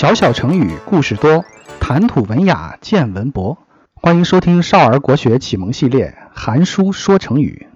[0.00, 1.44] 小小成语故事多，
[1.78, 3.58] 谈吐文雅见文博。
[3.92, 7.68] 欢迎收听少儿国学启蒙系列《韩书说成语》。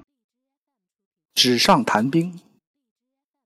[1.34, 2.40] 纸上谈兵，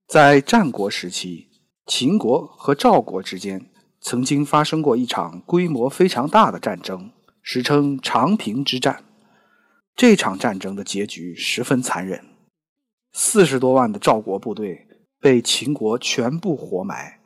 [0.07, 1.49] 在战国时期，
[1.87, 3.69] 秦国和赵国之间
[3.99, 7.11] 曾经发生过一场规模非常大的战争，
[7.41, 9.03] 史称长平之战。
[9.93, 12.23] 这场战争的结局十分残忍，
[13.11, 14.87] 四十多万的赵国部队
[15.19, 17.18] 被秦国全部活埋。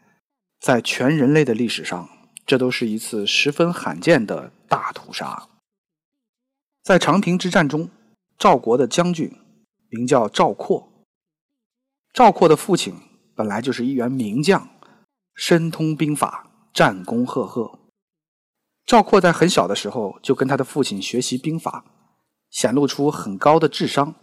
[0.63, 2.08] 在全人类的历史上，
[2.45, 5.49] 这都是一次十分罕见的大屠杀。
[6.81, 7.89] 在长平之战中，
[8.38, 9.30] 赵国的将军
[9.89, 10.88] 名叫赵括。
[12.13, 12.95] 赵括的父亲
[13.36, 14.70] 本来就是一员名将，
[15.36, 17.80] 深通兵法，战功赫赫。
[18.86, 21.84] 赵括在很小的时候就跟他的父亲学习兵法。
[22.50, 24.16] 显露出很高的智商，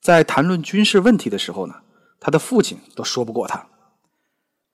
[0.00, 1.82] 在谈论军事问题的时候呢，
[2.20, 3.66] 他的父亲都说不过他。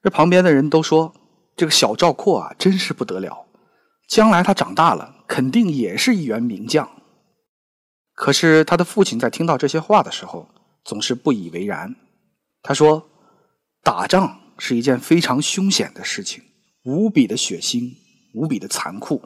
[0.05, 1.15] 这旁边的人都说
[1.57, 3.47] ：“这个小赵括啊，真是不得了，
[4.07, 6.87] 将来他长大了，肯定也是一员名将。”
[8.13, 10.47] 可是他的父亲在听到这些话的时候，
[10.83, 11.95] 总是不以为然。
[12.61, 13.09] 他说
[13.81, 16.43] ：“打仗是一件非常凶险的事情，
[16.83, 17.95] 无比的血腥，
[18.35, 19.23] 无比的残酷。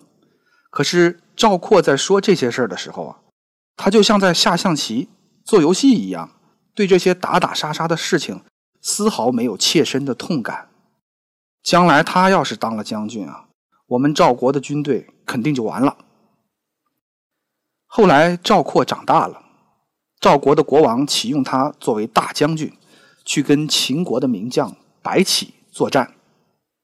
[0.71, 3.19] 可是赵括在说这些事儿的时候啊。”
[3.75, 5.09] 他就像在下象棋、
[5.43, 6.31] 做游戏一样，
[6.73, 8.43] 对这些打打杀杀的事情
[8.81, 10.69] 丝毫没有切身的痛感。
[11.61, 13.47] 将来他要是当了将军啊，
[13.87, 15.97] 我们赵国的军队肯定就完了。
[17.85, 19.41] 后来赵括长大了，
[20.19, 22.71] 赵国的国王启用他作为大将军，
[23.25, 26.13] 去跟秦国的名将白起作战。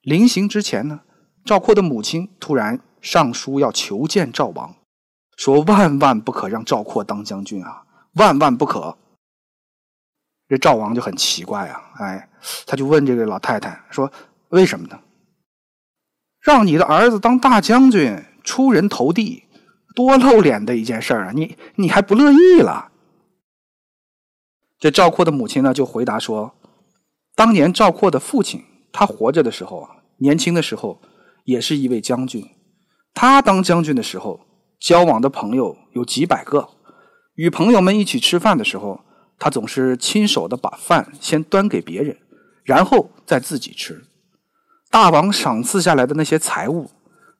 [0.01, 1.01] 临行之前呢，
[1.43, 4.75] 赵括的母亲突然上书要求见赵王。
[5.37, 7.83] 说万万不可让赵括当将军啊！
[8.13, 8.97] 万万不可！
[10.47, 12.29] 这赵王就很奇怪啊，哎，
[12.65, 14.11] 他就问这个老太太说
[14.49, 14.99] ：“为什么呢？
[16.41, 19.43] 让你的儿子当大将军，出人头地，
[19.95, 21.31] 多露脸的一件事啊！
[21.33, 22.91] 你你还不乐意了？”
[24.79, 26.53] 这赵括的母亲呢，就回答说
[27.35, 31.01] ：“当年赵括的父亲，他活着的时候啊，年轻的时候
[31.45, 32.47] 也是一位将军，
[33.13, 34.41] 他当将军的时候。”
[34.77, 36.69] 交往的朋友有几百个，
[37.35, 38.99] 与朋友们一起吃饭的时候，
[39.37, 42.17] 他总是亲手的把饭先端给别人，
[42.63, 44.03] 然后再自己吃。
[44.89, 46.89] 大王赏赐下来的那些财物，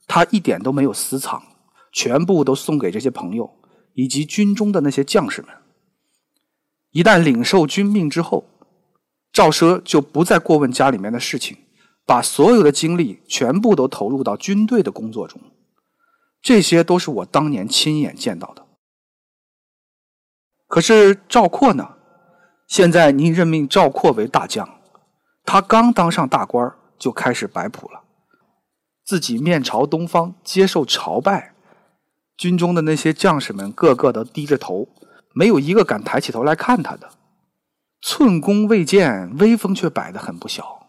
[0.07, 1.41] 他一点都没有私藏，
[1.93, 3.49] 全部都送给这些朋友
[3.93, 5.51] 以及军中的那些将士们。
[6.91, 8.45] 一旦领受军命之后，
[9.31, 11.57] 赵奢就不再过问家里面的事情，
[12.05, 15.39] 把所有的精力全部都投入到军队的工作中。
[16.41, 18.65] 这些都是我当年亲眼见到的。
[20.67, 21.95] 可是赵括呢？
[22.67, 24.67] 现在您任命赵括为大将，
[25.45, 28.01] 他刚当上大官就开始摆谱了，
[29.03, 31.53] 自己面朝东方接受朝拜，
[32.35, 34.87] 军中的那些将士们个个都低着头，
[35.33, 37.09] 没有一个敢抬起头来看他的。
[38.01, 40.87] 寸功未见，威风却摆得很不小。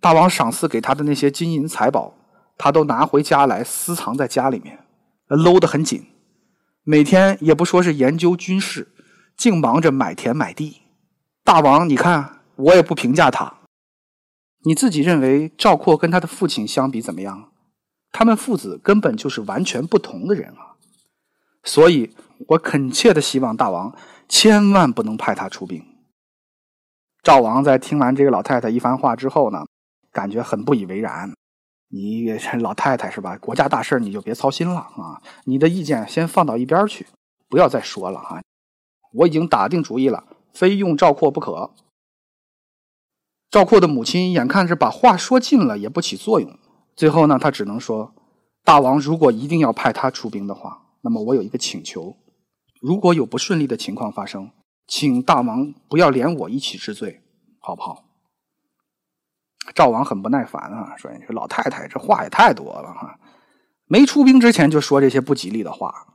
[0.00, 2.14] 大王赏赐给他的那些金银财宝。
[2.58, 4.78] 他都拿回家来私藏在家里面，
[5.26, 6.06] 搂得很紧。
[6.84, 8.92] 每天也不说是研究军事，
[9.36, 10.82] 净忙着买田买地。
[11.44, 13.60] 大王，你看我也不评价他。
[14.64, 17.52] 你自己认为赵括跟他的父亲相比怎么样？
[18.10, 20.74] 他们父子根本就是完全不同的人啊！
[21.62, 22.14] 所以
[22.48, 23.96] 我恳切的希望大王
[24.28, 25.84] 千万不能派他出兵。
[27.22, 29.64] 赵王在听完这个老太太一番话之后呢，
[30.10, 31.32] 感觉很不以为然。
[31.94, 33.36] 你老太太是吧？
[33.36, 35.20] 国家大事你就别操心了啊！
[35.44, 37.06] 你的意见先放到一边去，
[37.50, 38.40] 不要再说了啊！
[39.12, 41.70] 我已经打定主意了，非用赵括不可。
[43.50, 46.58] 赵括的母亲眼看着把话说尽了也不起作用，
[46.96, 48.14] 最后呢，他只能说
[48.64, 52.16] ：“大王如果一定要派他出兵的话，那么我有一个请求：
[52.80, 54.50] 如果有不顺利的情况发生，
[54.86, 57.20] 请大王不要连我一起治罪，
[57.58, 58.04] 好不好？”
[59.74, 63.18] 赵王很不耐烦啊，说：“你说老太太这话也太多了哈，
[63.86, 66.06] 没出兵之前就说这些不吉利的话，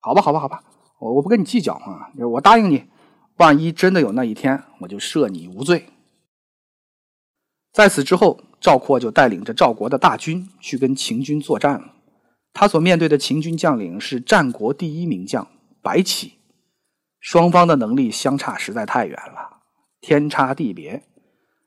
[0.00, 0.62] 好吧，好吧，好吧，
[0.98, 2.84] 我我不跟你计较啊，我答应你，
[3.36, 5.86] 万一真的有那一天，我就赦你无罪。”
[7.72, 11.92] 在此之后，赵括就带领着赵国的大军去跟秦军作战了。
[12.52, 15.46] 他所面对的秦军将领是战国第一名将
[15.82, 16.38] 白起，
[17.20, 19.58] 双方的能力相差实在太远了，
[20.00, 21.02] 天差地别。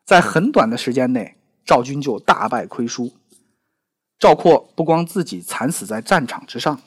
[0.09, 3.13] 在很短的时间内，赵军就大败亏输。
[4.17, 6.81] 赵括不光自己惨死在战场之上，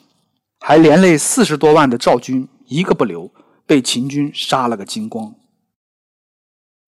[0.59, 3.31] 还连累四十多万的赵军一个不留，
[3.65, 5.37] 被秦军杀了个精光。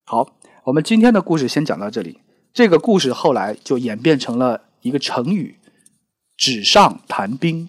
[0.06, 0.34] 好，
[0.64, 2.18] 我们今天的故事先讲到这里。
[2.52, 5.60] 这个故事后来就演变成了一个成语
[6.36, 7.68] “纸上谈兵”。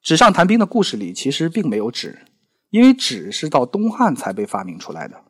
[0.00, 2.24] 纸上谈兵的故事里其实并没有纸，
[2.74, 5.22] 因为纸是到东汉才被发明出来的。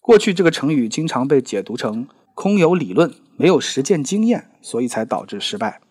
[0.00, 5.82] 过去这个成语经常被解读成空有理论，没有实践经验，所以才导致失败。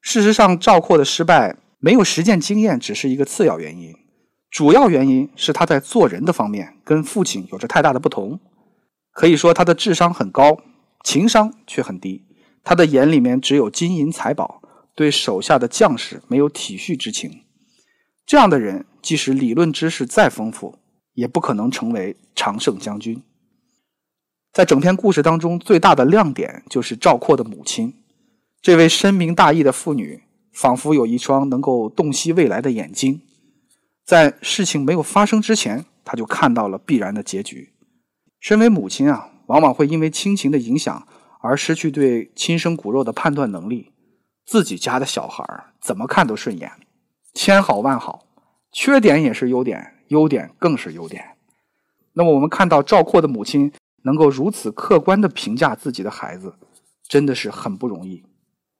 [0.00, 3.94] 事实上，赵括的失败没有实践经验只是一个次要原因，
[4.50, 8.40] 主要原因是他在做人的方面跟父亲有着太大的不同。
[9.12, 10.58] 可以说，他的智商很高，
[11.04, 12.24] 情商却很低。
[12.64, 14.60] 他的眼里面只有金银财宝，
[14.96, 17.44] 对手下的将士没有体恤之情。
[18.32, 20.78] 这样的人，即使理论知识再丰富，
[21.12, 23.22] 也不可能成为常胜将军。
[24.54, 27.92] 在整篇故事当中，最大的亮点就是赵括的母亲，
[28.62, 33.20] 这位深明大义的妇女，仿佛有一双能够洞悉未来的眼睛，
[34.06, 37.74] 在事情没有发生之前，她就看到了必然的结局。
[38.40, 41.06] 身为母亲啊，往往会因为亲情的影响
[41.42, 43.92] 而失去对亲生骨肉的判断能力，
[44.46, 45.44] 自己家的小孩
[45.82, 46.72] 怎么看都顺眼。
[47.34, 48.24] 千好万好，
[48.70, 51.36] 缺点也是优点，优点更是优点。
[52.12, 56.54] 那么，我们看到赵括的母亲能够如此客观的评价自己的孩子，
[57.02, 58.22] 真的是很不容易，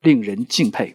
[0.00, 0.94] 令人敬佩。